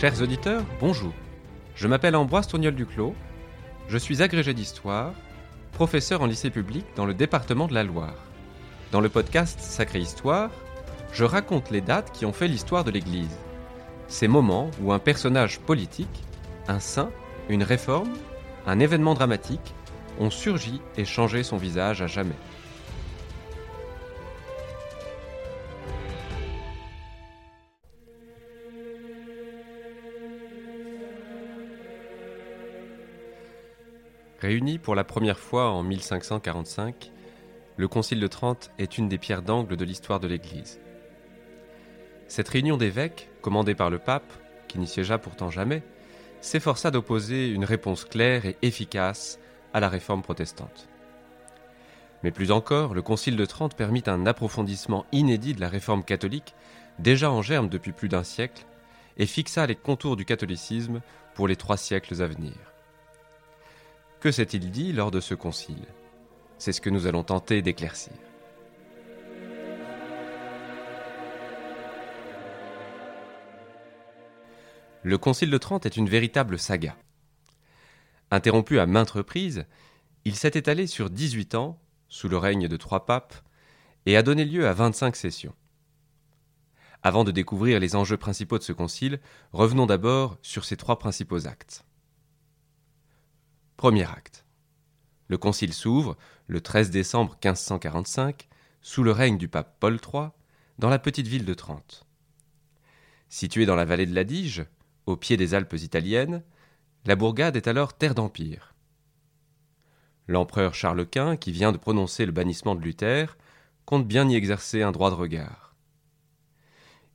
Chers 0.00 0.22
auditeurs, 0.22 0.64
bonjour. 0.80 1.12
Je 1.74 1.86
m'appelle 1.86 2.16
Ambroise 2.16 2.48
Tourniol 2.48 2.74
Duclos. 2.74 3.14
Je 3.86 3.98
suis 3.98 4.22
agrégé 4.22 4.54
d'histoire, 4.54 5.12
professeur 5.72 6.22
en 6.22 6.26
lycée 6.26 6.48
public 6.48 6.86
dans 6.96 7.04
le 7.04 7.12
département 7.12 7.66
de 7.66 7.74
la 7.74 7.84
Loire. 7.84 8.14
Dans 8.92 9.02
le 9.02 9.10
podcast 9.10 9.60
Sacrée 9.60 9.98
Histoire, 9.98 10.48
je 11.12 11.24
raconte 11.24 11.70
les 11.70 11.82
dates 11.82 12.12
qui 12.12 12.24
ont 12.24 12.32
fait 12.32 12.48
l'histoire 12.48 12.82
de 12.82 12.90
l'Église. 12.90 13.36
Ces 14.08 14.26
moments 14.26 14.70
où 14.80 14.90
un 14.90 14.98
personnage 14.98 15.60
politique, 15.60 16.24
un 16.66 16.80
saint, 16.80 17.10
une 17.50 17.62
réforme, 17.62 18.14
un 18.66 18.80
événement 18.80 19.12
dramatique 19.12 19.74
ont 20.18 20.30
surgi 20.30 20.80
et 20.96 21.04
changé 21.04 21.42
son 21.42 21.58
visage 21.58 22.00
à 22.00 22.06
jamais. 22.06 22.38
Réuni 34.40 34.78
pour 34.78 34.94
la 34.94 35.04
première 35.04 35.38
fois 35.38 35.70
en 35.70 35.82
1545, 35.82 37.12
le 37.76 37.88
Concile 37.88 38.20
de 38.20 38.26
Trente 38.26 38.70
est 38.78 38.96
une 38.96 39.06
des 39.06 39.18
pierres 39.18 39.42
d'angle 39.42 39.76
de 39.76 39.84
l'histoire 39.84 40.18
de 40.18 40.28
l'Église. 40.28 40.80
Cette 42.26 42.48
réunion 42.48 42.78
d'évêques, 42.78 43.28
commandée 43.42 43.74
par 43.74 43.90
le 43.90 43.98
pape, 43.98 44.32
qui 44.66 44.78
n'y 44.78 44.86
siégea 44.86 45.18
pourtant 45.18 45.50
jamais, 45.50 45.82
s'efforça 46.40 46.90
d'opposer 46.90 47.50
une 47.50 47.66
réponse 47.66 48.06
claire 48.06 48.46
et 48.46 48.56
efficace 48.62 49.38
à 49.74 49.80
la 49.80 49.90
réforme 49.90 50.22
protestante. 50.22 50.88
Mais 52.22 52.30
plus 52.30 52.50
encore, 52.50 52.94
le 52.94 53.02
Concile 53.02 53.36
de 53.36 53.44
Trente 53.44 53.76
permit 53.76 54.04
un 54.06 54.24
approfondissement 54.24 55.04
inédit 55.12 55.52
de 55.52 55.60
la 55.60 55.68
réforme 55.68 56.02
catholique, 56.02 56.54
déjà 56.98 57.30
en 57.30 57.42
germe 57.42 57.68
depuis 57.68 57.92
plus 57.92 58.08
d'un 58.08 58.24
siècle, 58.24 58.64
et 59.18 59.26
fixa 59.26 59.66
les 59.66 59.76
contours 59.76 60.16
du 60.16 60.24
catholicisme 60.24 61.02
pour 61.34 61.46
les 61.46 61.56
trois 61.56 61.76
siècles 61.76 62.22
à 62.22 62.26
venir. 62.26 62.69
Que 64.20 64.30
s'est-il 64.30 64.70
dit 64.70 64.92
lors 64.92 65.10
de 65.10 65.18
ce 65.18 65.32
concile? 65.32 65.86
C'est 66.58 66.72
ce 66.72 66.82
que 66.82 66.90
nous 66.90 67.06
allons 67.06 67.24
tenter 67.24 67.62
d'éclaircir. 67.62 68.12
Le 75.02 75.16
Concile 75.16 75.50
de 75.50 75.56
Trente 75.56 75.86
est 75.86 75.96
une 75.96 76.10
véritable 76.10 76.58
saga. 76.58 76.94
Interrompu 78.30 78.78
à 78.78 78.84
maintes 78.84 79.10
reprises, 79.10 79.64
il 80.26 80.36
s'est 80.36 80.52
étalé 80.52 80.86
sur 80.86 81.08
18 81.08 81.54
ans, 81.54 81.80
sous 82.08 82.28
le 82.28 82.36
règne 82.36 82.68
de 82.68 82.76
trois 82.76 83.06
papes, 83.06 83.34
et 84.04 84.18
a 84.18 84.22
donné 84.22 84.44
lieu 84.44 84.68
à 84.68 84.74
25 84.74 85.16
sessions. 85.16 85.54
Avant 87.02 87.24
de 87.24 87.30
découvrir 87.30 87.80
les 87.80 87.96
enjeux 87.96 88.18
principaux 88.18 88.58
de 88.58 88.64
ce 88.64 88.74
concile, 88.74 89.18
revenons 89.54 89.86
d'abord 89.86 90.36
sur 90.42 90.66
ses 90.66 90.76
trois 90.76 90.98
principaux 90.98 91.46
actes. 91.46 91.86
Premier 93.80 94.04
acte. 94.04 94.44
Le 95.28 95.38
concile 95.38 95.72
s'ouvre 95.72 96.18
le 96.48 96.60
13 96.60 96.90
décembre 96.90 97.38
1545 97.42 98.46
sous 98.82 99.02
le 99.02 99.10
règne 99.10 99.38
du 99.38 99.48
pape 99.48 99.74
Paul 99.80 99.94
III 99.94 100.32
dans 100.78 100.90
la 100.90 100.98
petite 100.98 101.26
ville 101.26 101.46
de 101.46 101.54
Trente. 101.54 102.06
Située 103.30 103.64
dans 103.64 103.76
la 103.76 103.86
vallée 103.86 104.04
de 104.04 104.14
l'Adige, 104.14 104.66
au 105.06 105.16
pied 105.16 105.38
des 105.38 105.54
Alpes 105.54 105.76
italiennes, 105.78 106.42
la 107.06 107.16
bourgade 107.16 107.56
est 107.56 107.68
alors 107.68 107.96
terre 107.96 108.14
d'empire. 108.14 108.74
L'empereur 110.28 110.74
Charles 110.74 111.06
Quint, 111.06 111.38
qui 111.38 111.50
vient 111.50 111.72
de 111.72 111.78
prononcer 111.78 112.26
le 112.26 112.32
bannissement 112.32 112.74
de 112.74 112.82
Luther, 112.82 113.38
compte 113.86 114.06
bien 114.06 114.28
y 114.28 114.34
exercer 114.34 114.82
un 114.82 114.92
droit 114.92 115.08
de 115.08 115.16
regard. 115.16 115.74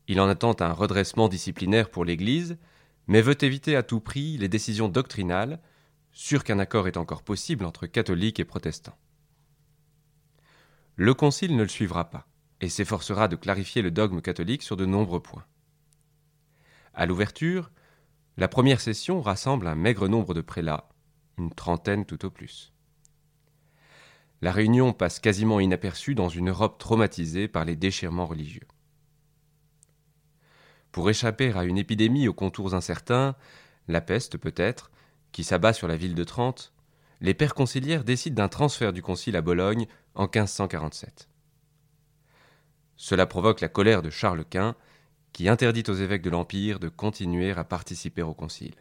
Il 0.07 0.19
en 0.19 0.27
attend 0.27 0.59
un 0.61 0.73
redressement 0.73 1.27
disciplinaire 1.27 1.91
pour 1.91 2.05
l'Église, 2.05 2.57
mais 3.05 3.21
veut 3.21 3.37
éviter 3.43 3.75
à 3.75 3.83
tout 3.83 3.99
prix 3.99 4.39
les 4.39 4.47
décisions 4.49 4.87
doctrinales 4.89 5.59
sûr 6.15 6.43
qu'un 6.43 6.59
accord 6.59 6.87
est 6.87 6.97
encore 6.97 7.21
possible 7.21 7.65
entre 7.65 7.85
catholiques 7.85 8.39
et 8.39 8.45
protestants. 8.45 8.97
Le 10.95 11.13
Concile 11.13 11.55
ne 11.55 11.63
le 11.63 11.69
suivra 11.69 12.09
pas 12.09 12.25
et 12.61 12.69
s'efforcera 12.69 13.27
de 13.27 13.35
clarifier 13.35 13.81
le 13.81 13.91
dogme 13.91 14.21
catholique 14.21 14.63
sur 14.63 14.77
de 14.77 14.85
nombreux 14.85 15.21
points. 15.21 15.45
À 16.93 17.05
l'ouverture, 17.05 17.69
la 18.37 18.47
première 18.47 18.79
session 18.79 19.21
rassemble 19.21 19.67
un 19.67 19.75
maigre 19.75 20.07
nombre 20.07 20.33
de 20.33 20.39
prélats, 20.39 20.87
une 21.37 21.53
trentaine 21.53 22.05
tout 22.05 22.25
au 22.25 22.31
plus. 22.31 22.73
La 24.41 24.53
réunion 24.53 24.93
passe 24.93 25.19
quasiment 25.19 25.59
inaperçue 25.59 26.15
dans 26.15 26.29
une 26.29 26.49
Europe 26.49 26.77
traumatisée 26.77 27.49
par 27.49 27.65
les 27.65 27.75
déchirements 27.75 28.25
religieux. 28.25 28.67
Pour 30.93 31.09
échapper 31.09 31.51
à 31.51 31.65
une 31.65 31.77
épidémie 31.77 32.29
aux 32.29 32.33
contours 32.33 32.73
incertains, 32.73 33.35
la 33.89 33.99
peste 33.99 34.37
peut-être, 34.37 34.91
qui 35.35 35.43
s'abat 35.43 35.73
sur 35.73 35.89
la 35.89 35.97
ville 35.97 36.15
de 36.15 36.23
Trente, 36.23 36.71
les 37.19 37.33
pères 37.33 37.55
conciliaires 37.55 38.05
décident 38.05 38.41
d'un 38.41 38.47
transfert 38.47 38.93
du 38.93 39.01
concile 39.01 39.35
à 39.35 39.41
Bologne 39.41 39.85
en 40.13 40.29
1547. 40.33 41.27
Cela 42.95 43.25
provoque 43.25 43.59
la 43.59 43.67
colère 43.67 44.01
de 44.01 44.09
Charles 44.09 44.45
Quint, 44.45 44.77
qui 45.33 45.49
interdit 45.49 45.83
aux 45.89 45.93
évêques 45.93 46.21
de 46.21 46.29
l'Empire 46.29 46.79
de 46.79 46.87
continuer 46.87 47.51
à 47.51 47.65
participer 47.65 48.21
au 48.21 48.33
concile. 48.33 48.75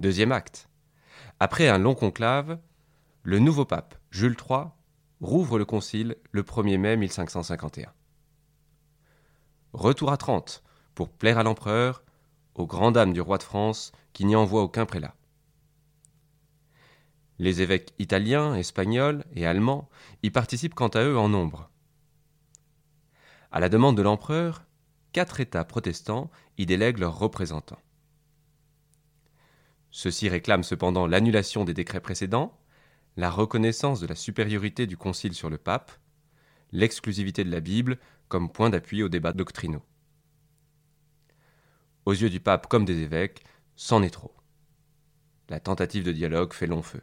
Deuxième 0.00 0.32
acte. 0.32 0.68
Après 1.38 1.68
un 1.68 1.78
long 1.78 1.94
conclave, 1.94 2.58
le 3.22 3.38
nouveau 3.38 3.66
pape, 3.66 3.94
Jules 4.10 4.36
III, 4.36 4.64
rouvre 5.20 5.60
le 5.60 5.64
concile 5.64 6.16
le 6.32 6.42
1er 6.42 6.76
mai 6.76 6.96
1551. 6.96 7.92
Retour 9.74 10.10
à 10.10 10.16
Trente 10.16 10.64
pour 10.96 11.08
plaire 11.08 11.38
à 11.38 11.44
l'empereur 11.44 12.02
aux 12.54 12.66
grandes 12.66 12.94
dames 12.94 13.12
du 13.12 13.20
roi 13.20 13.38
de 13.38 13.42
France 13.42 13.92
qui 14.12 14.24
n'y 14.24 14.36
envoie 14.36 14.62
aucun 14.62 14.86
prélat. 14.86 15.14
Les 17.38 17.62
évêques 17.62 17.94
italiens, 17.98 18.54
espagnols 18.54 19.24
et 19.34 19.46
allemands 19.46 19.88
y 20.22 20.30
participent 20.30 20.74
quant 20.74 20.88
à 20.88 21.02
eux 21.02 21.16
en 21.16 21.28
nombre. 21.28 21.70
À 23.50 23.60
la 23.60 23.68
demande 23.68 23.96
de 23.96 24.02
l'empereur, 24.02 24.64
quatre 25.12 25.40
États 25.40 25.64
protestants 25.64 26.30
y 26.58 26.66
délèguent 26.66 26.98
leurs 26.98 27.18
représentants. 27.18 27.80
Ceux-ci 29.90 30.28
réclament 30.28 30.62
cependant 30.62 31.06
l'annulation 31.06 31.64
des 31.64 31.74
décrets 31.74 32.00
précédents, 32.00 32.56
la 33.16 33.30
reconnaissance 33.30 34.00
de 34.00 34.06
la 34.06 34.14
supériorité 34.14 34.86
du 34.86 34.96
Concile 34.96 35.34
sur 35.34 35.50
le 35.50 35.58
pape, 35.58 35.92
l'exclusivité 36.72 37.42
de 37.42 37.50
la 37.50 37.60
Bible 37.60 37.98
comme 38.28 38.52
point 38.52 38.70
d'appui 38.70 39.02
aux 39.02 39.08
débats 39.08 39.32
doctrinaux. 39.32 39.82
Aux 42.06 42.12
yeux 42.12 42.30
du 42.30 42.40
pape 42.40 42.66
comme 42.66 42.84
des 42.84 43.02
évêques, 43.02 43.44
c'en 43.76 44.02
est 44.02 44.10
trop. 44.10 44.34
La 45.48 45.60
tentative 45.60 46.04
de 46.04 46.12
dialogue 46.12 46.52
fait 46.52 46.66
long 46.66 46.82
feu. 46.82 47.02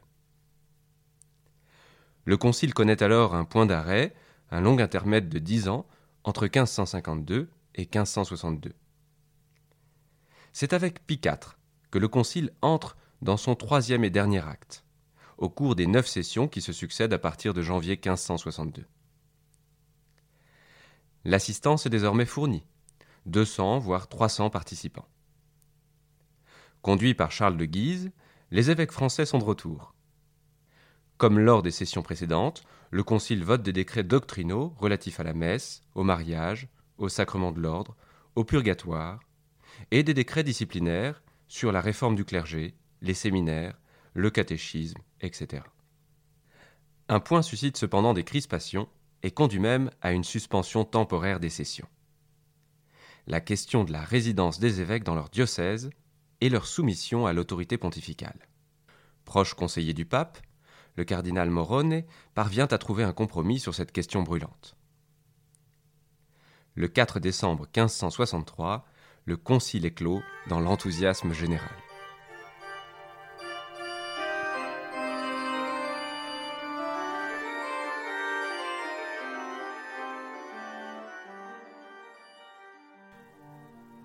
Le 2.26 2.38
Concile 2.38 2.74
connaît 2.74 3.02
alors 3.04 3.36
un 3.36 3.46
point 3.46 3.66
d'arrêt, 3.66 4.14
un 4.52 4.62
long 4.62 4.78
intermède 4.80 5.30
de 5.30 5.40
dix 5.40 5.70
ans, 5.70 5.88
entre 6.24 6.44
1552 6.44 7.50
et 7.76 7.82
1562. 7.82 8.74
C'est 10.52 10.74
avec 10.74 11.06
Pie 11.06 11.22
IV 11.24 11.58
que 11.92 12.00
le 12.00 12.08
Concile 12.08 12.52
entre 12.62 12.98
dans 13.22 13.38
son 13.38 13.56
troisième 13.56 14.04
et 14.04 14.10
dernier 14.10 14.46
acte, 14.46 14.84
au 15.38 15.50
cours 15.50 15.76
des 15.76 15.88
neuf 15.88 16.08
sessions 16.08 16.48
qui 16.48 16.62
se 16.62 16.74
succèdent 16.74 17.14
à 17.14 17.20
partir 17.20 17.54
de 17.54 17.62
janvier 17.62 17.94
1562. 17.94 18.86
L'assistance 21.26 21.86
est 21.86 21.90
désormais 21.90 22.26
fournie, 22.26 22.64
200 23.28 23.80
voire 23.80 24.08
300 24.08 24.50
participants. 24.50 25.08
Conduits 26.82 27.14
par 27.14 27.32
Charles 27.32 27.58
de 27.58 27.66
Guise, 27.66 28.12
les 28.52 28.72
évêques 28.72 28.94
français 28.94 29.26
sont 29.26 29.38
de 29.38 29.44
retour. 29.44 29.94
Comme 31.18 31.38
lors 31.38 31.62
des 31.62 31.72
sessions 31.72 32.04
précédentes, 32.04 32.64
le 32.90 33.04
Concile 33.04 33.44
vote 33.44 33.64
des 33.64 33.74
décrets 33.74 34.04
doctrinaux 34.04 34.74
relatifs 34.78 35.20
à 35.20 35.24
la 35.24 35.34
messe, 35.34 35.82
au 35.94 36.04
mariage, 36.04 36.70
au 36.98 37.10
sacrement 37.10 37.52
de 37.52 37.60
l'ordre, 37.60 37.98
au 38.36 38.46
purgatoire, 38.46 39.20
et 39.92 40.04
des 40.04 40.14
décrets 40.14 40.44
disciplinaires 40.44 41.22
sur 41.50 41.72
la 41.74 41.82
réforme 41.82 42.16
du 42.16 42.24
clergé, 42.24 42.76
les 43.02 43.14
séminaires, 43.14 43.78
le 44.14 44.30
catéchisme, 44.30 45.02
etc. 45.20 45.64
Un 47.10 47.20
point 47.20 47.42
suscite 47.42 47.78
cependant 47.78 48.14
des 48.14 48.24
crispations 48.24 48.88
et 49.22 49.32
conduit 49.32 49.60
même 49.60 49.92
à 50.02 50.14
une 50.14 50.24
suspension 50.24 50.86
temporaire 50.86 51.40
des 51.40 51.50
sessions 51.50 51.88
la 53.28 53.42
question 53.42 53.84
de 53.84 53.92
la 53.92 54.02
résidence 54.02 54.60
des 54.60 54.82
évêques 54.82 55.04
dans 55.04 55.16
leur 55.16 55.30
diocèse 55.30 55.90
et 56.42 56.50
leur 56.50 56.66
soumission 56.66 57.26
à 57.26 57.34
l'autorité 57.34 57.78
pontificale. 57.78 58.48
Proche 59.26 59.54
conseiller 59.54 59.94
du 59.94 60.06
pape, 60.06 60.40
le 60.96 61.04
cardinal 61.04 61.50
Morone 61.50 62.04
parvient 62.34 62.68
à 62.68 62.78
trouver 62.78 63.04
un 63.04 63.14
compromis 63.14 63.60
sur 63.60 63.76
cette 63.76 63.92
question 63.92 64.24
brûlante. 64.24 64.76
Le 66.76 66.88
4 66.88 67.20
décembre 67.20 67.64
1563, 67.66 68.86
le 69.26 69.36
concile 69.36 69.86
est 69.86 69.92
clos 69.92 70.22
dans 70.48 70.60
l'enthousiasme 70.60 71.34
général. 71.34 71.87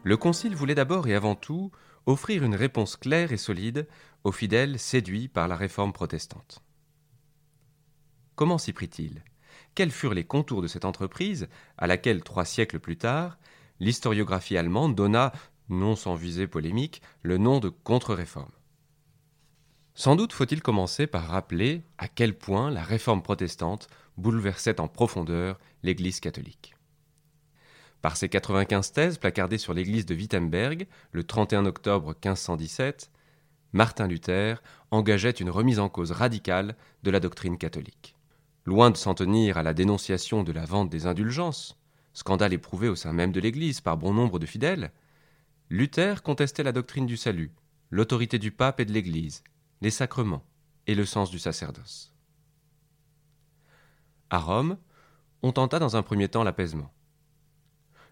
Le 0.05 0.17
Concile 0.17 0.57
voulait 0.57 0.75
d'abord 0.75 1.07
et 1.07 1.15
avant 1.15 1.37
tout 1.37 1.71
offrir 2.07 2.43
une 2.43 2.57
réponse 2.57 2.97
claire 2.97 3.33
et 3.33 3.37
solide 3.37 3.87
aux 4.25 4.33
fidèles 4.33 4.79
séduits 4.79 5.29
par 5.29 5.47
la 5.47 5.57
réforme 5.57 5.93
protestante. 5.93 6.63
Comment 8.35 8.59
s'y 8.59 8.73
prit-il? 8.73 9.23
Quels 9.75 9.93
furent 9.93 10.15
les 10.15 10.25
contours 10.25 10.63
de 10.63 10.67
cette 10.67 10.85
entreprise 10.85 11.49
à 11.79 11.87
laquelle, 11.87 12.25
trois 12.25 12.45
siècles 12.45 12.81
plus 12.81 12.97
tard, 12.97 13.39
l'historiographie 13.79 14.57
allemande 14.57 14.97
donna, 14.97 15.33
non 15.69 15.95
sans 15.95 16.15
visée 16.15 16.49
polémique, 16.49 17.01
le 17.23 17.39
nom 17.39 17.61
de 17.61 17.69
contre-réforme? 17.69 18.51
Sans 19.95 20.17
doute 20.17 20.33
faut-il 20.33 20.63
commencer 20.63 21.07
par 21.07 21.29
rappeler 21.29 21.85
à 21.99 22.09
quel 22.09 22.37
point 22.37 22.71
la 22.71 22.83
réforme 22.83 23.23
protestante 23.23 23.89
bouleversait 24.17 24.81
en 24.81 24.89
profondeur 24.89 25.61
l'Église 25.83 26.19
catholique. 26.19 26.75
Par 28.03 28.17
ses 28.17 28.29
95 28.29 28.93
thèses 28.93 29.19
placardées 29.19 29.59
sur 29.59 29.75
l'église 29.75 30.05
de 30.07 30.17
Wittenberg 30.17 30.89
le 31.13 31.23
31 31.23 31.67
octobre 31.67 32.09
1517, 32.09 33.13
Martin 33.73 34.09
Luther 34.09 34.61
engageait 34.91 35.31
une 35.31 35.51
remise 35.51 35.79
en 35.79 35.89
cause 35.89 36.11
radicale 36.11 36.77
de 37.05 37.13
la 37.13 37.21
doctrine 37.21 37.57
catholique. 37.57 38.17
Loin 38.65 38.91
de 38.91 38.97
s'en 38.97 39.15
tenir 39.15 39.57
à 39.57 39.63
la 39.63 39.73
dénonciation 39.73 40.43
de 40.43 40.51
la 40.51 40.65
vente 40.65 40.91
des 40.91 41.07
indulgences, 41.07 41.79
scandale 42.13 42.53
éprouvé 42.53 42.89
au 42.89 42.97
sein 42.97 43.13
même 43.13 43.31
de 43.31 43.41
l'Église 43.41 43.81
par 43.81 43.97
bon 43.97 44.13
nombre 44.13 44.41
de 44.41 44.47
fidèles, 44.47 44.91
Luther 45.71 46.25
contestait 46.25 46.65
la 46.65 46.73
doctrine 46.73 47.07
du 47.07 47.17
salut, 47.17 47.53
l'autorité 47.91 48.41
du 48.41 48.51
pape 48.51 48.81
et 48.81 48.85
de 48.85 48.93
l'Église, 48.93 49.45
les 49.81 49.91
sacrements 49.91 50.45
et 50.89 50.97
le 50.97 51.05
sens 51.05 51.31
du 51.31 51.39
sacerdoce. 51.39 52.13
À 54.29 54.39
Rome, 54.39 54.77
on 55.43 55.53
tenta 55.53 55.79
dans 55.79 55.97
un 55.97 56.03
premier 56.03 56.29
temps 56.29 56.43
l'apaisement 56.43 56.93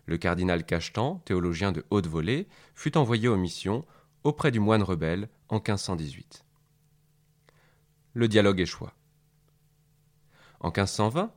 le 0.06 0.18
cardinal 0.18 0.64
Cachetan, 0.64 1.22
théologien 1.24 1.72
de 1.72 1.84
haute 1.90 2.06
volée, 2.06 2.48
fut 2.74 2.96
envoyé 2.96 3.28
aux 3.28 3.36
missions 3.36 3.84
auprès 4.24 4.50
du 4.50 4.60
moine 4.60 4.82
rebelle 4.82 5.28
en 5.48 5.56
1518. 5.56 6.44
Le 8.14 8.28
dialogue 8.28 8.60
échoua. 8.60 8.94
En 10.60 10.68
1520, 10.68 11.32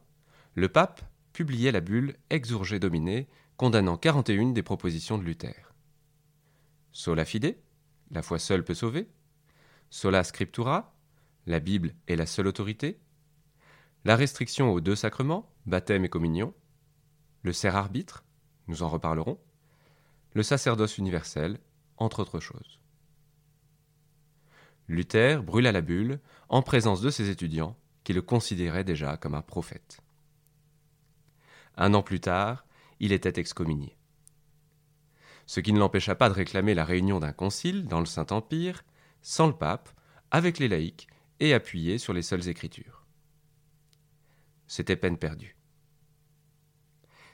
le 0.56 0.70
pape 0.70 1.02
publiait 1.32 1.72
la 1.72 1.82
bulle 1.82 2.16
Exurgé 2.30 2.80
Dominé, 2.80 3.28
condamnant 3.58 3.98
41 3.98 4.52
des 4.52 4.64
propositions 4.64 5.18
de 5.18 5.24
Luther. 5.24 5.74
Sola 6.92 7.26
fide, 7.26 7.58
la 8.12 8.22
foi 8.22 8.38
seule 8.38 8.64
peut 8.64 8.74
sauver. 8.74 9.08
Sola 9.90 10.24
scriptura, 10.24 10.96
la 11.46 11.60
Bible 11.60 11.96
est 12.08 12.16
la 12.16 12.26
seule 12.26 12.48
autorité. 12.48 13.00
La 14.06 14.16
restriction 14.16 14.72
aux 14.72 14.82
deux 14.82 14.96
sacrements, 14.96 15.52
baptême 15.66 16.06
et 16.06 16.10
communion. 16.10 16.54
Le 17.42 17.54
serre 17.54 17.76
arbitre, 17.76 18.24
nous 18.68 18.84
en 18.84 18.90
reparlerons, 18.90 19.40
le 20.34 20.44
sacerdoce 20.44 20.98
universel, 20.98 21.60
entre 21.98 22.20
autres 22.20 22.40
choses. 22.40 22.80
Luther 24.88 25.44
brûla 25.44 25.72
la 25.72 25.82
bulle 25.82 26.20
en 26.50 26.62
présence 26.62 27.02
de 27.02 27.10
ses 27.10 27.30
étudiants 27.30 27.78
qui 28.04 28.14
le 28.14 28.22
considéraient 28.22 28.84
déjà 28.84 29.18
comme 29.18 29.36
un 29.36 29.42
prophète. 29.42 30.02
Un 31.78 31.94
an 31.94 32.04
plus 32.04 32.20
tard, 32.20 32.66
il 33.00 33.12
était 33.12 33.40
excommunié. 33.40 33.98
Ce 35.46 35.60
qui 35.60 35.74
ne 35.74 35.80
l'empêcha 35.80 36.16
pas 36.16 36.30
de 36.30 36.34
réclamer 36.34 36.74
la 36.74 36.86
réunion 36.86 37.20
d'un 37.20 37.32
concile 37.32 37.86
dans 37.86 38.00
le 38.00 38.06
Saint-Empire, 38.06 38.84
sans 39.22 39.48
le 39.48 39.54
pape, 39.54 39.90
avec 40.32 40.60
les 40.60 40.68
laïcs 40.68 41.08
et 41.40 41.54
appuyé 41.54 41.98
sur 41.98 42.14
les 42.14 42.22
seules 42.22 42.48
écritures. 42.48 43.06
C'était 44.68 44.96
peine 44.96 45.18
perdue. 45.18 45.56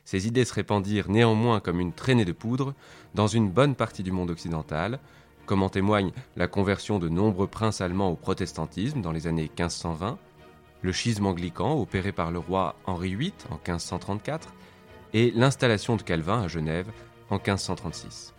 Ces 0.10 0.26
idées 0.26 0.44
se 0.44 0.56
répandirent 0.56 1.08
néanmoins 1.08 1.60
comme 1.60 1.80
une 1.80 1.94
traînée 1.94 2.26
de 2.26 2.32
poudre 2.32 2.74
dans 3.14 3.28
une 3.28 3.48
bonne 3.48 3.76
partie 3.76 4.02
du 4.02 4.12
monde 4.12 4.32
occidental, 4.32 5.00
comme 5.46 5.62
en 5.62 5.70
témoigne 5.70 6.14
la 6.36 6.48
conversion 6.48 6.98
de 6.98 7.10
nombreux 7.10 7.46
princes 7.46 7.80
allemands 7.80 8.10
au 8.10 8.16
protestantisme 8.16 9.02
dans 9.02 9.12
les 9.12 9.28
années 9.28 9.44
1520, 9.44 10.18
le 10.82 10.92
schisme 10.92 11.28
anglican 11.28 11.80
opéré 11.80 12.12
par 12.12 12.32
le 12.32 12.40
roi 12.40 12.74
Henri 12.88 13.14
VIII 13.14 13.34
en 13.52 13.58
1534 13.58 14.52
et 15.14 15.30
l'installation 15.36 15.96
de 15.96 16.02
Calvin 16.02 16.42
à 16.42 16.48
Genève 16.48 16.88
en 17.30 17.36
1536. 17.36 18.34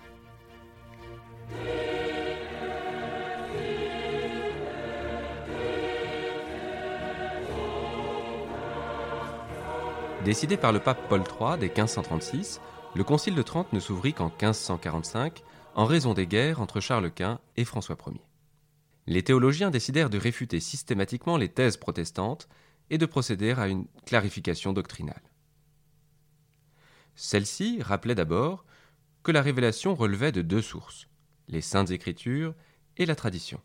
Décidé 10.24 10.58
par 10.58 10.72
le 10.72 10.80
pape 10.80 11.08
Paul 11.08 11.22
III 11.22 11.58
dès 11.58 11.68
1536, 11.68 12.60
le 12.94 13.04
Concile 13.04 13.34
de 13.34 13.40
Trente 13.40 13.72
ne 13.72 13.80
s'ouvrit 13.80 14.12
qu'en 14.12 14.26
1545 14.26 15.42
en 15.74 15.86
raison 15.86 16.12
des 16.12 16.26
guerres 16.26 16.60
entre 16.60 16.80
Charles 16.80 17.10
Quint 17.10 17.40
et 17.56 17.64
François 17.64 17.96
Ier. 18.06 18.20
Les 19.06 19.22
théologiens 19.22 19.70
décidèrent 19.70 20.10
de 20.10 20.18
réfuter 20.18 20.60
systématiquement 20.60 21.38
les 21.38 21.48
thèses 21.48 21.78
protestantes 21.78 22.48
et 22.90 22.98
de 22.98 23.06
procéder 23.06 23.52
à 23.52 23.68
une 23.68 23.86
clarification 24.04 24.74
doctrinale. 24.74 25.22
Celle-ci 27.14 27.80
rappelait 27.82 28.14
d'abord 28.14 28.66
que 29.22 29.32
la 29.32 29.40
révélation 29.40 29.94
relevait 29.94 30.32
de 30.32 30.42
deux 30.42 30.62
sources, 30.62 31.08
les 31.48 31.62
saintes 31.62 31.92
écritures 31.92 32.54
et 32.98 33.06
la 33.06 33.16
tradition, 33.16 33.60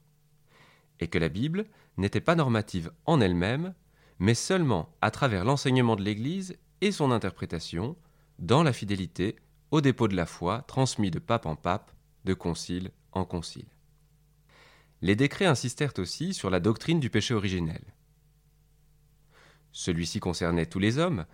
et 1.02 1.08
que 1.10 1.20
la 1.20 1.30
Bible 1.30 1.66
n'était 1.98 2.22
pas 2.22 2.36
normative 2.36 2.92
en 3.06 3.20
elle-même, 3.20 3.74
mais 4.20 4.36
seulement 4.36 4.96
à 5.02 5.12
travers 5.12 5.46
l'enseignement 5.46 5.96
de 5.96 6.04
l'Église 6.04 6.58
et 6.82 6.92
son 6.92 7.12
interprétation, 7.12 7.96
dans 8.40 8.64
la 8.64 8.74
fidélité 8.74 9.36
au 9.72 9.82
dépôt 9.82 10.08
de 10.08 10.16
la 10.16 10.26
foi 10.26 10.64
transmis 10.68 11.12
de 11.12 11.20
pape 11.20 11.46
en 11.46 11.56
pape, 11.56 11.92
de 12.26 12.34
concile 12.34 12.92
en 13.12 13.26
concile. 13.26 13.68
Les 15.02 15.16
décrets 15.16 15.46
insistèrent 15.46 15.94
aussi 15.98 16.34
sur 16.34 16.50
la 16.50 16.60
doctrine 16.60 17.00
du 17.00 17.10
péché 17.10 17.34
originel. 17.34 17.82
Celui-ci 19.72 20.20
concernait 20.20 20.66
tous 20.66 20.80
les 20.80 20.98
hommes, 20.98 21.26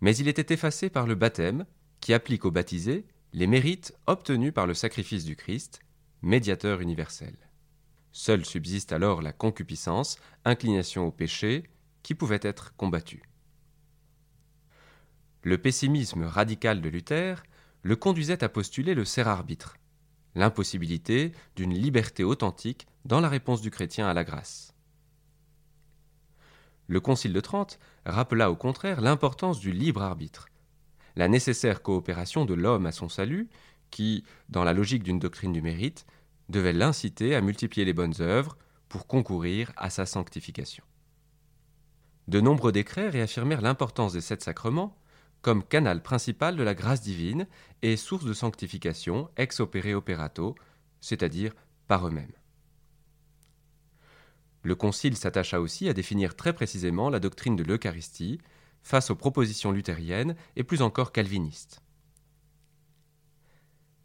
mais 0.00 0.16
il 0.16 0.28
était 0.28 0.52
effacé 0.52 0.88
par 0.88 1.06
le 1.06 1.14
baptême, 1.14 1.66
qui 2.00 2.14
applique 2.14 2.44
aux 2.44 2.50
baptisés 2.50 3.06
les 3.32 3.46
mérites 3.46 3.94
obtenus 4.06 4.52
par 4.52 4.66
le 4.66 4.74
sacrifice 4.74 5.24
du 5.24 5.36
Christ, 5.36 5.80
médiateur 6.22 6.80
universel. 6.80 7.36
Seule 8.10 8.44
subsiste 8.44 8.92
alors 8.92 9.22
la 9.22 9.32
concupiscence, 9.32 10.18
inclination 10.44 11.06
au 11.06 11.10
péché, 11.10 11.64
qui 12.02 12.14
pouvait 12.14 12.40
être 12.42 12.74
combattu. 12.76 13.22
Le 15.42 15.58
pessimisme 15.58 16.24
radical 16.24 16.80
de 16.80 16.88
Luther 16.88 17.42
le 17.82 17.96
conduisait 17.96 18.44
à 18.44 18.48
postuler 18.48 18.94
le 18.94 19.04
serre-arbitre, 19.04 19.76
l'impossibilité 20.34 21.32
d'une 21.56 21.74
liberté 21.74 22.22
authentique 22.24 22.86
dans 23.04 23.20
la 23.20 23.28
réponse 23.28 23.60
du 23.60 23.70
chrétien 23.70 24.06
à 24.06 24.14
la 24.14 24.24
grâce. 24.24 24.74
Le 26.86 27.00
Concile 27.00 27.32
de 27.32 27.40
Trente 27.40 27.78
rappela 28.04 28.50
au 28.50 28.56
contraire 28.56 29.00
l'importance 29.00 29.58
du 29.58 29.72
libre 29.72 30.02
arbitre, 30.02 30.48
la 31.16 31.28
nécessaire 31.28 31.82
coopération 31.82 32.44
de 32.44 32.54
l'homme 32.54 32.86
à 32.86 32.92
son 32.92 33.08
salut, 33.08 33.48
qui, 33.90 34.24
dans 34.48 34.64
la 34.64 34.72
logique 34.72 35.02
d'une 35.02 35.18
doctrine 35.18 35.52
du 35.52 35.62
mérite, 35.62 36.06
devait 36.48 36.72
l'inciter 36.72 37.34
à 37.34 37.40
multiplier 37.40 37.84
les 37.84 37.92
bonnes 37.92 38.20
œuvres 38.20 38.56
pour 38.88 39.06
concourir 39.06 39.72
à 39.76 39.90
sa 39.90 40.06
sanctification. 40.06 40.84
De 42.28 42.40
nombreux 42.40 42.72
décrets 42.72 43.08
réaffirmèrent 43.08 43.62
l'importance 43.62 44.12
des 44.12 44.20
sept 44.20 44.42
sacrements 44.42 44.96
comme 45.40 45.64
canal 45.64 46.02
principal 46.02 46.56
de 46.56 46.62
la 46.62 46.74
grâce 46.74 47.02
divine 47.02 47.46
et 47.82 47.96
source 47.96 48.24
de 48.24 48.32
sanctification 48.32 49.28
ex 49.36 49.58
opere 49.58 49.96
operato, 49.96 50.54
c'est-à-dire 51.00 51.52
par 51.88 52.06
eux-mêmes. 52.06 52.32
Le 54.62 54.76
Concile 54.76 55.16
s'attacha 55.16 55.60
aussi 55.60 55.88
à 55.88 55.92
définir 55.92 56.36
très 56.36 56.52
précisément 56.52 57.10
la 57.10 57.18
doctrine 57.18 57.56
de 57.56 57.64
l'Eucharistie 57.64 58.38
face 58.82 59.10
aux 59.10 59.16
propositions 59.16 59.72
luthériennes 59.72 60.36
et 60.54 60.62
plus 60.62 60.82
encore 60.82 61.10
calvinistes. 61.10 61.82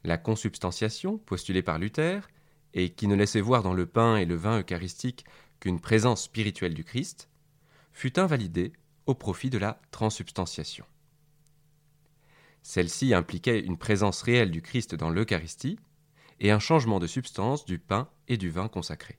La 0.03 0.17
consubstantiation, 0.17 1.19
postulée 1.19 1.61
par 1.61 1.77
Luther, 1.77 2.27
et 2.73 2.89
qui 2.89 3.07
ne 3.07 3.15
laissait 3.15 3.41
voir 3.41 3.61
dans 3.61 3.73
le 3.73 3.85
pain 3.85 4.17
et 4.17 4.25
le 4.25 4.35
vin 4.35 4.59
eucharistique 4.59 5.25
qu'une 5.59 5.79
présence 5.79 6.23
spirituelle 6.23 6.73
du 6.73 6.83
Christ, 6.83 7.29
fut 7.97 8.19
invalidée 8.19 8.73
au 9.07 9.15
profit 9.15 9.49
de 9.49 9.57
la 9.57 9.81
transubstantiation. 9.89 10.85
Celle-ci 12.61 13.15
impliquait 13.15 13.59
une 13.59 13.79
présence 13.79 14.21
réelle 14.21 14.51
du 14.51 14.61
Christ 14.61 14.93
dans 14.93 15.09
l'Eucharistie 15.09 15.79
et 16.39 16.51
un 16.51 16.59
changement 16.59 16.99
de 16.99 17.07
substance 17.07 17.65
du 17.65 17.79
pain 17.79 18.07
et 18.27 18.37
du 18.37 18.51
vin 18.51 18.67
consacrés. 18.67 19.17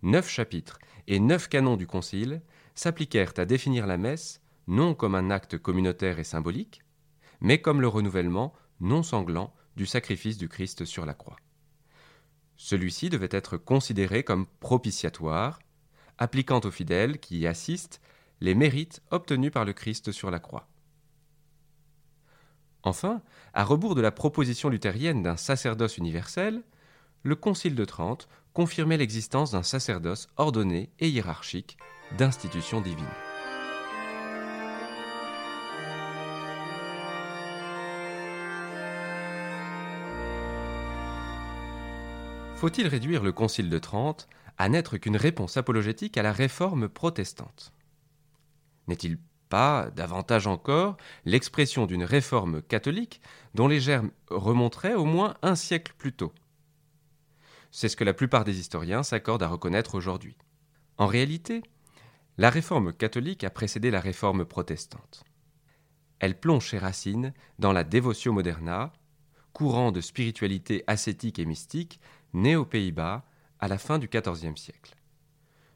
Neuf 0.00 0.30
chapitres 0.30 0.78
et 1.08 1.20
neuf 1.20 1.46
canons 1.46 1.76
du 1.76 1.86
Concile 1.86 2.40
s'appliquèrent 2.74 3.34
à 3.36 3.44
définir 3.44 3.86
la 3.86 3.98
messe 3.98 4.40
non 4.66 4.94
comme 4.94 5.16
un 5.16 5.28
acte 5.30 5.58
communautaire 5.58 6.18
et 6.18 6.24
symbolique, 6.24 6.80
mais 7.42 7.60
comme 7.60 7.82
le 7.82 7.88
renouvellement 7.88 8.54
non 8.80 9.02
sanglant 9.02 9.52
du 9.76 9.84
sacrifice 9.84 10.38
du 10.38 10.48
Christ 10.48 10.86
sur 10.86 11.04
la 11.04 11.12
croix. 11.12 11.36
Celui-ci 12.56 13.10
devait 13.10 13.28
être 13.30 13.58
considéré 13.58 14.24
comme 14.24 14.46
propitiatoire, 14.46 15.60
appliquant 16.20 16.60
aux 16.60 16.70
fidèles 16.70 17.18
qui 17.18 17.40
y 17.40 17.46
assistent 17.48 18.00
les 18.40 18.54
mérites 18.54 19.02
obtenus 19.10 19.50
par 19.50 19.64
le 19.64 19.72
Christ 19.72 20.12
sur 20.12 20.30
la 20.30 20.38
croix. 20.38 20.68
Enfin, 22.82 23.20
à 23.52 23.64
rebours 23.64 23.94
de 23.94 24.00
la 24.00 24.12
proposition 24.12 24.68
luthérienne 24.68 25.22
d'un 25.22 25.36
sacerdoce 25.36 25.98
universel, 25.98 26.62
le 27.22 27.34
Concile 27.34 27.74
de 27.74 27.84
Trente 27.84 28.28
confirmait 28.54 28.96
l'existence 28.96 29.50
d'un 29.50 29.62
sacerdoce 29.62 30.28
ordonné 30.36 30.90
et 30.98 31.08
hiérarchique 31.08 31.76
d'institution 32.16 32.80
divine. 32.80 33.29
Faut-il 42.60 42.88
réduire 42.88 43.22
le 43.22 43.32
Concile 43.32 43.70
de 43.70 43.78
Trente 43.78 44.28
à 44.58 44.68
n'être 44.68 44.98
qu'une 44.98 45.16
réponse 45.16 45.56
apologétique 45.56 46.18
à 46.18 46.22
la 46.22 46.30
réforme 46.30 46.90
protestante? 46.90 47.72
N'est-il 48.86 49.16
pas, 49.48 49.90
davantage 49.96 50.46
encore, 50.46 50.98
l'expression 51.24 51.86
d'une 51.86 52.04
réforme 52.04 52.60
catholique 52.60 53.22
dont 53.54 53.66
les 53.66 53.80
germes 53.80 54.10
remonteraient 54.28 54.92
au 54.92 55.06
moins 55.06 55.38
un 55.40 55.54
siècle 55.54 55.94
plus 55.96 56.12
tôt? 56.12 56.34
C'est 57.70 57.88
ce 57.88 57.96
que 57.96 58.04
la 58.04 58.12
plupart 58.12 58.44
des 58.44 58.60
historiens 58.60 59.04
s'accordent 59.04 59.42
à 59.42 59.48
reconnaître 59.48 59.94
aujourd'hui. 59.94 60.36
En 60.98 61.06
réalité, 61.06 61.62
la 62.36 62.50
réforme 62.50 62.92
catholique 62.92 63.42
a 63.42 63.48
précédé 63.48 63.90
la 63.90 64.00
réforme 64.00 64.44
protestante. 64.44 65.24
Elle 66.18 66.38
plonge 66.38 66.66
chez 66.66 66.78
Racine 66.78 67.32
dans 67.58 67.72
la 67.72 67.84
Devotio 67.84 68.34
Moderna, 68.34 68.92
courant 69.54 69.92
de 69.92 70.02
spiritualité 70.02 70.84
ascétique 70.86 71.38
et 71.38 71.46
mystique 71.46 72.00
né 72.32 72.56
aux 72.56 72.64
Pays-Bas 72.64 73.24
à 73.58 73.68
la 73.68 73.78
fin 73.78 73.98
du 73.98 74.08
XIVe 74.08 74.56
siècle. 74.56 74.96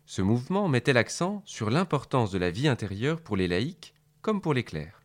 Ce 0.06 0.22
mouvement 0.22 0.68
mettait 0.68 0.92
l'accent 0.92 1.42
sur 1.44 1.70
l'importance 1.70 2.30
de 2.30 2.38
la 2.38 2.50
vie 2.50 2.68
intérieure 2.68 3.20
pour 3.20 3.36
les 3.36 3.48
laïcs 3.48 3.94
comme 4.22 4.40
pour 4.40 4.54
les 4.54 4.64
clercs. 4.64 5.02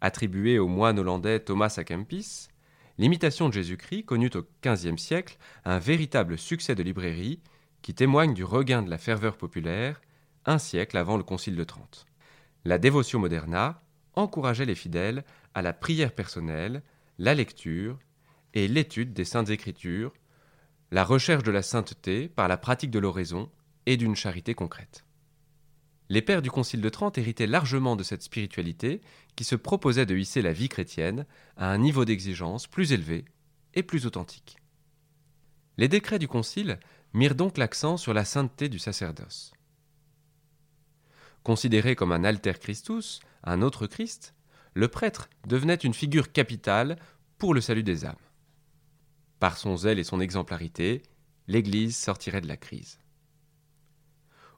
Attribué 0.00 0.58
au 0.58 0.66
moine 0.66 0.98
hollandais 0.98 1.40
Thomas 1.40 1.74
à 1.76 1.84
Kempis, 1.84 2.48
l'imitation 2.98 3.48
de 3.48 3.54
Jésus-Christ 3.54 4.04
connut 4.04 4.30
au 4.34 4.44
XVe 4.64 4.96
siècle 4.96 5.38
un 5.64 5.78
véritable 5.78 6.38
succès 6.38 6.74
de 6.74 6.82
librairie 6.82 7.40
qui 7.82 7.94
témoigne 7.94 8.34
du 8.34 8.44
regain 8.44 8.82
de 8.82 8.90
la 8.90 8.98
ferveur 8.98 9.36
populaire 9.36 10.00
un 10.44 10.58
siècle 10.58 10.96
avant 10.96 11.16
le 11.16 11.22
Concile 11.22 11.56
de 11.56 11.64
Trente. 11.64 12.06
La 12.64 12.78
Devotio 12.78 13.18
Moderna 13.18 13.82
encourageait 14.14 14.66
les 14.66 14.74
fidèles 14.74 15.24
à 15.54 15.62
la 15.62 15.72
prière 15.72 16.12
personnelle, 16.12 16.82
la 17.18 17.34
lecture 17.34 17.98
et 18.54 18.68
l'étude 18.68 19.12
des 19.12 19.24
saintes 19.24 19.50
écritures, 19.50 20.12
la 20.92 21.04
recherche 21.04 21.42
de 21.42 21.50
la 21.50 21.62
sainteté 21.62 22.28
par 22.28 22.48
la 22.48 22.58
pratique 22.58 22.90
de 22.90 22.98
l'oraison 22.98 23.50
et 23.86 23.96
d'une 23.96 24.14
charité 24.14 24.52
concrète. 24.54 25.06
Les 26.10 26.20
pères 26.20 26.42
du 26.42 26.50
Concile 26.50 26.82
de 26.82 26.88
Trente 26.90 27.16
héritaient 27.16 27.46
largement 27.46 27.96
de 27.96 28.02
cette 28.02 28.22
spiritualité 28.22 29.00
qui 29.34 29.44
se 29.44 29.56
proposait 29.56 30.04
de 30.04 30.14
hisser 30.14 30.42
la 30.42 30.52
vie 30.52 30.68
chrétienne 30.68 31.24
à 31.56 31.70
un 31.70 31.78
niveau 31.78 32.04
d'exigence 32.04 32.66
plus 32.66 32.92
élevé 32.92 33.24
et 33.72 33.82
plus 33.82 34.04
authentique. 34.04 34.58
Les 35.78 35.88
décrets 35.88 36.18
du 36.18 36.28
Concile 36.28 36.78
mirent 37.14 37.36
donc 37.36 37.56
l'accent 37.56 37.96
sur 37.96 38.12
la 38.12 38.26
sainteté 38.26 38.68
du 38.68 38.78
sacerdoce. 38.78 39.54
Considéré 41.42 41.96
comme 41.96 42.12
un 42.12 42.22
alter 42.22 42.58
Christus, 42.60 43.20
un 43.44 43.62
autre 43.62 43.86
Christ, 43.86 44.34
le 44.74 44.88
prêtre 44.88 45.30
devenait 45.46 45.74
une 45.74 45.94
figure 45.94 46.32
capitale 46.32 46.98
pour 47.38 47.54
le 47.54 47.62
salut 47.62 47.82
des 47.82 48.04
âmes. 48.04 48.14
Par 49.42 49.58
son 49.58 49.76
zèle 49.76 49.98
et 49.98 50.04
son 50.04 50.20
exemplarité, 50.20 51.02
l'Église 51.48 51.96
sortirait 51.96 52.42
de 52.42 52.46
la 52.46 52.56
crise. 52.56 53.00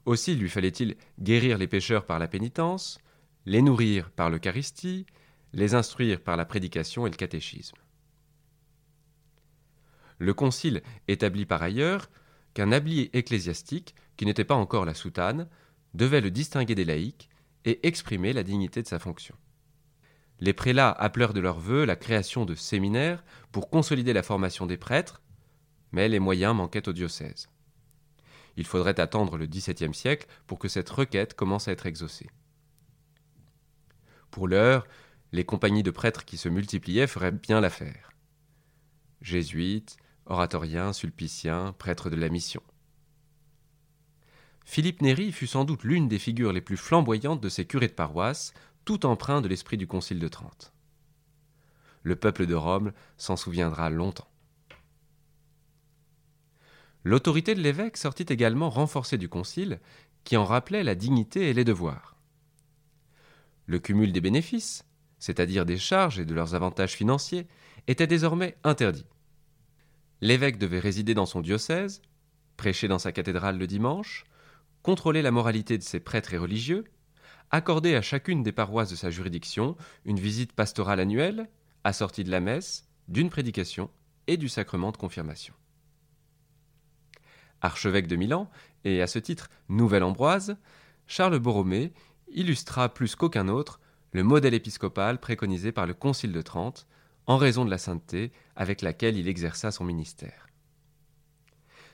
Aussi 0.05 0.35
lui 0.35 0.47
fallait-il 0.47 0.95
guérir 1.19 1.57
les 1.57 1.65
pécheurs 1.65 2.05
par 2.05 2.19
la 2.19 2.27
pénitence, 2.27 2.99
les 3.47 3.63
nourrir 3.63 4.11
par 4.11 4.29
l'Eucharistie, 4.29 5.07
les 5.53 5.73
instruire 5.73 6.21
par 6.21 6.37
la 6.37 6.45
prédication 6.45 7.07
et 7.07 7.09
le 7.09 7.15
catéchisme. 7.15 7.79
Le 10.19 10.35
Concile 10.35 10.83
établit 11.07 11.47
par 11.47 11.63
ailleurs 11.63 12.07
qu'un 12.53 12.71
habillé 12.71 13.09
ecclésiastique, 13.17 13.95
qui 14.17 14.27
n'était 14.27 14.45
pas 14.45 14.53
encore 14.53 14.85
la 14.85 14.93
soutane, 14.93 15.49
devait 15.95 16.21
le 16.21 16.29
distinguer 16.29 16.75
des 16.75 16.85
laïcs 16.85 17.27
et 17.65 17.87
exprimer 17.87 18.33
la 18.33 18.43
dignité 18.43 18.83
de 18.83 18.87
sa 18.87 18.99
fonction. 18.99 19.35
Les 20.39 20.53
prélats 20.53 20.91
appelèrent 20.91 21.33
de 21.33 21.39
leur 21.39 21.59
vœu 21.59 21.85
la 21.85 21.95
création 21.95 22.45
de 22.45 22.55
séminaires 22.55 23.23
pour 23.51 23.69
consolider 23.69 24.13
la 24.13 24.23
formation 24.23 24.65
des 24.65 24.77
prêtres, 24.77 25.21
mais 25.91 26.09
les 26.09 26.19
moyens 26.19 26.55
manquaient 26.55 26.89
au 26.89 26.93
diocèse. 26.93 27.49
Il 28.57 28.65
faudrait 28.65 28.99
attendre 28.99 29.37
le 29.37 29.45
XVIIe 29.45 29.93
siècle 29.93 30.27
pour 30.47 30.59
que 30.59 30.67
cette 30.67 30.89
requête 30.89 31.33
commence 31.33 31.67
à 31.67 31.71
être 31.71 31.85
exaucée. 31.85 32.29
Pour 34.31 34.47
l'heure, 34.47 34.85
les 35.31 35.45
compagnies 35.45 35.83
de 35.83 35.91
prêtres 35.91 36.25
qui 36.25 36.37
se 36.37 36.49
multipliaient 36.49 37.07
feraient 37.07 37.31
bien 37.31 37.61
l'affaire. 37.61 38.11
Jésuites, 39.21 39.97
oratoriens, 40.25 40.93
sulpiciens, 40.93 41.73
prêtres 41.77 42.09
de 42.09 42.15
la 42.15 42.29
mission. 42.29 42.61
Philippe 44.65 45.01
Néry 45.01 45.31
fut 45.31 45.47
sans 45.47 45.63
doute 45.63 45.83
l'une 45.83 46.07
des 46.07 46.19
figures 46.19 46.51
les 46.51 46.61
plus 46.61 46.77
flamboyantes 46.77 47.41
de 47.41 47.49
ces 47.49 47.65
curés 47.65 47.87
de 47.87 47.93
paroisse, 47.93 48.53
tout 48.85 49.05
empreint 49.05 49.41
de 49.41 49.47
l'esprit 49.47 49.77
du 49.77 49.87
Concile 49.87 50.19
de 50.19 50.27
Trente. 50.27 50.71
Le 52.03 52.15
peuple 52.15 52.45
de 52.45 52.53
Rome 52.53 52.93
s'en 53.17 53.35
souviendra 53.35 53.89
longtemps. 53.89 54.29
L'autorité 57.03 57.55
de 57.55 57.61
l'évêque 57.61 57.97
sortit 57.97 58.27
également 58.29 58.69
renforcée 58.69 59.17
du 59.17 59.27
Concile, 59.27 59.79
qui 60.23 60.37
en 60.37 60.45
rappelait 60.45 60.83
la 60.83 60.95
dignité 60.95 61.49
et 61.49 61.53
les 61.53 61.63
devoirs. 61.63 62.15
Le 63.65 63.79
cumul 63.79 64.11
des 64.11 64.21
bénéfices, 64.21 64.85
c'est-à-dire 65.17 65.65
des 65.65 65.77
charges 65.77 66.19
et 66.19 66.25
de 66.25 66.33
leurs 66.33 66.53
avantages 66.53 66.93
financiers, 66.93 67.47
était 67.87 68.07
désormais 68.07 68.55
interdit. 68.63 69.05
L'évêque 70.21 70.57
devait 70.57 70.79
résider 70.79 71.13
dans 71.13 71.25
son 71.25 71.41
diocèse, 71.41 72.01
prêcher 72.57 72.87
dans 72.87 72.99
sa 72.99 73.11
cathédrale 73.11 73.57
le 73.57 73.67
dimanche, 73.67 74.25
contrôler 74.83 75.23
la 75.23 75.31
moralité 75.31 75.77
de 75.77 75.83
ses 75.83 75.99
prêtres 75.99 76.33
et 76.35 76.37
religieux, 76.37 76.85
accorder 77.51 77.95
à 77.95 78.01
chacune 78.01 78.43
des 78.43 78.51
paroisses 78.51 78.89
de 78.89 78.95
sa 78.95 79.09
juridiction 79.09 79.75
une 80.05 80.19
visite 80.19 80.53
pastorale 80.53 80.99
annuelle, 80.99 81.49
assortie 81.83 82.23
de 82.23 82.31
la 82.31 82.39
messe, 82.39 82.87
d'une 83.07 83.29
prédication 83.29 83.89
et 84.27 84.37
du 84.37 84.49
sacrement 84.49 84.91
de 84.91 84.97
confirmation. 84.97 85.53
Archevêque 87.61 88.07
de 88.07 88.15
Milan, 88.15 88.49
et 88.83 89.01
à 89.01 89.07
ce 89.07 89.19
titre 89.19 89.49
Nouvel 89.69 90.03
Ambroise, 90.03 90.57
Charles 91.07 91.39
Borromée 91.39 91.93
illustra 92.29 92.93
plus 92.93 93.15
qu'aucun 93.15 93.47
autre 93.47 93.79
le 94.11 94.23
modèle 94.23 94.53
épiscopal 94.53 95.19
préconisé 95.19 95.71
par 95.71 95.85
le 95.85 95.93
Concile 95.93 96.31
de 96.31 96.41
Trente, 96.41 96.87
en 97.27 97.37
raison 97.37 97.65
de 97.65 97.69
la 97.69 97.77
sainteté 97.77 98.31
avec 98.55 98.81
laquelle 98.81 99.17
il 99.17 99.27
exerça 99.27 99.71
son 99.71 99.83
ministère. 99.83 100.47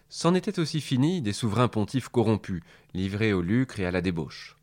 C'en 0.09 0.35
était 0.35 0.59
aussi 0.59 0.81
fini 0.81 1.21
des 1.21 1.33
souverains 1.33 1.69
pontifes 1.69 2.09
corrompus, 2.09 2.61
livrés 2.93 3.31
au 3.31 3.41
lucre 3.41 3.79
et 3.79 3.85
à 3.85 3.91
la 3.91 4.01
débauche. 4.01 4.57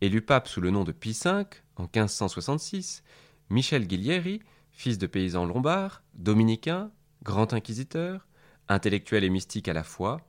Élu 0.00 0.20
pape 0.20 0.48
sous 0.48 0.60
le 0.60 0.70
nom 0.70 0.84
de 0.84 0.92
Pie 0.92 1.18
V, 1.24 1.44
en 1.76 1.84
1566, 1.84 3.02
Michel 3.48 3.86
Guillieri, 3.86 4.40
fils 4.70 4.98
de 4.98 5.06
paysans 5.06 5.46
lombards, 5.46 6.02
dominicain, 6.14 6.90
grand 7.22 7.54
inquisiteur, 7.54 8.26
intellectuel 8.68 9.24
et 9.24 9.30
mystique 9.30 9.68
à 9.68 9.72
la 9.72 9.84
fois, 9.84 10.20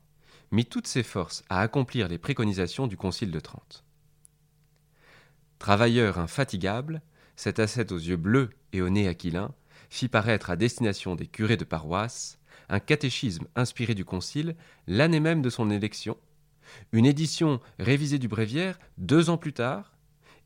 mit 0.52 0.66
toutes 0.66 0.88
ses 0.88 1.04
forces 1.04 1.44
à 1.50 1.60
accomplir 1.60 2.08
les 2.08 2.18
préconisations 2.18 2.88
du 2.88 2.96
Concile 2.96 3.32
de 3.32 3.40
Trente. 3.40 3.84
Travailleur 5.60 6.18
infatigable, 6.18 7.02
cet 7.36 7.60
ascète 7.60 7.92
aux 7.92 7.98
yeux 7.98 8.16
bleus 8.16 8.52
et 8.72 8.82
au 8.82 8.90
nez 8.90 9.08
aquilin 9.08 9.54
fit 9.90 10.08
paraître 10.08 10.50
à 10.50 10.56
destination 10.56 11.16
des 11.16 11.28
curés 11.28 11.58
de 11.58 11.64
paroisse 11.64 12.40
un 12.70 12.80
catéchisme 12.80 13.48
inspiré 13.56 13.96
du 13.96 14.06
Concile 14.06 14.56
l'année 14.88 15.20
même 15.20 15.42
de 15.42 15.50
son 15.50 15.70
élection, 15.70 16.18
une 16.92 17.06
édition 17.06 17.60
révisée 17.80 18.20
du 18.20 18.28
Bréviaire 18.28 18.80
deux 18.98 19.30
ans 19.30 19.38
plus 19.38 19.54
tard, 19.54 19.94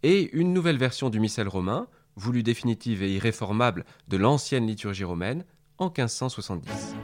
et 0.04 0.30
une 0.34 0.54
nouvelle 0.54 0.78
version 0.78 1.10
du 1.10 1.20
missel 1.20 1.48
romain, 1.48 1.88
voulue 2.16 2.44
définitive 2.44 3.04
et 3.04 3.14
irréformable 3.14 3.86
de 4.08 4.18
l'ancienne 4.18 4.68
liturgie 4.68 5.04
romaine, 5.04 5.46
en 5.78 5.86
1570. 5.86 6.96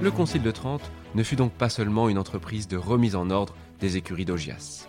Le 0.00 0.10
Concile 0.10 0.42
de 0.42 0.50
Trente 0.50 0.90
ne 1.14 1.22
fut 1.22 1.36
donc 1.36 1.52
pas 1.52 1.68
seulement 1.68 2.08
une 2.08 2.18
entreprise 2.18 2.66
de 2.66 2.76
remise 2.76 3.14
en 3.14 3.30
ordre 3.30 3.54
des 3.80 3.96
écuries 3.96 4.24
d'Augias. 4.24 4.88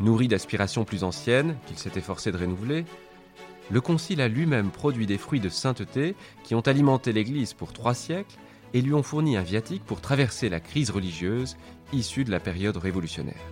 Nourri 0.00 0.28
d'aspirations 0.28 0.84
plus 0.84 1.04
anciennes, 1.04 1.56
qu'il 1.66 1.76
s'était 1.76 2.00
forcé 2.00 2.32
de 2.32 2.38
renouveler, 2.38 2.86
le 3.70 3.80
Concile 3.80 4.20
a 4.20 4.28
lui-même 4.28 4.70
produit 4.70 5.06
des 5.06 5.18
fruits 5.18 5.40
de 5.40 5.48
sainteté 5.48 6.16
qui 6.42 6.54
ont 6.54 6.60
alimenté 6.60 7.12
l'Église 7.12 7.52
pour 7.52 7.72
trois 7.72 7.94
siècles 7.94 8.36
et 8.74 8.82
lui 8.82 8.94
ont 8.94 9.02
fourni 9.02 9.36
un 9.36 9.42
viatique 9.42 9.84
pour 9.84 10.00
traverser 10.00 10.48
la 10.48 10.60
crise 10.60 10.90
religieuse 10.90 11.56
issue 11.92 12.24
de 12.24 12.30
la 12.30 12.40
période 12.40 12.76
révolutionnaire. 12.76 13.42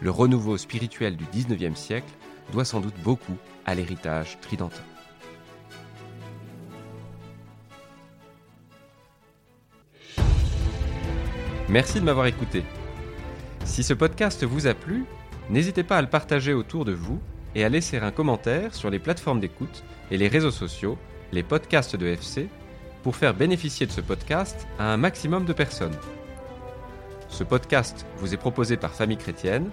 Le 0.00 0.10
renouveau 0.10 0.56
spirituel 0.56 1.16
du 1.16 1.24
XIXe 1.32 1.78
siècle 1.78 2.12
doit 2.52 2.64
sans 2.64 2.80
doute 2.80 2.98
beaucoup 3.02 3.36
à 3.64 3.74
l'héritage 3.74 4.38
tridentin. 4.40 4.82
Merci 11.68 12.00
de 12.00 12.04
m'avoir 12.04 12.26
écouté. 12.26 12.62
Si 13.64 13.82
ce 13.82 13.94
podcast 13.94 14.44
vous 14.44 14.66
a 14.66 14.74
plu, 14.74 15.04
N'hésitez 15.50 15.82
pas 15.82 15.98
à 15.98 16.02
le 16.02 16.08
partager 16.08 16.54
autour 16.54 16.84
de 16.84 16.92
vous 16.92 17.20
et 17.54 17.64
à 17.64 17.68
laisser 17.68 17.98
un 17.98 18.10
commentaire 18.10 18.74
sur 18.74 18.88
les 18.90 18.98
plateformes 18.98 19.40
d'écoute 19.40 19.84
et 20.10 20.16
les 20.16 20.28
réseaux 20.28 20.50
sociaux, 20.50 20.96
les 21.32 21.42
podcasts 21.42 21.96
de 21.96 22.06
FC, 22.06 22.48
pour 23.04 23.16
faire 23.16 23.34
bénéficier 23.34 23.86
de 23.86 23.92
ce 23.92 24.00
podcast 24.00 24.66
à 24.78 24.92
un 24.92 24.96
maximum 24.96 25.44
de 25.44 25.52
personnes. 25.52 25.96
Ce 27.28 27.44
podcast 27.44 28.06
vous 28.16 28.32
est 28.32 28.38
proposé 28.38 28.78
par 28.78 28.94
Famille 28.94 29.18
Chrétienne, 29.18 29.70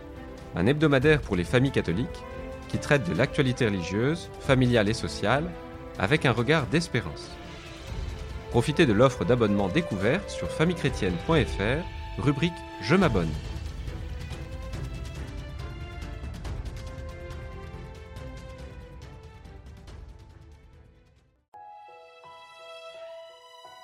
un 0.55 0.67
hebdomadaire 0.67 1.21
pour 1.21 1.38
les 1.38 1.45
familles 1.45 1.71
catholiques 1.71 2.09
qui 2.67 2.77
traite 2.77 3.09
de 3.09 3.15
l'actualité 3.15 3.65
religieuse, 3.65 4.29
familiale 4.41 4.89
et 4.89 4.93
sociale 4.93 5.50
avec 5.97 6.25
un 6.25 6.33
regard 6.33 6.67
d'espérance. 6.67 7.31
Profitez 8.50 8.85
de 8.85 8.93
l'offre 8.93 9.23
d'abonnement 9.23 9.69
découverte 9.69 10.29
sur 10.29 10.51
famillechrétienne.fr, 10.51 12.21
rubrique 12.21 12.53
Je 12.81 12.95
m'abonne. 12.95 13.31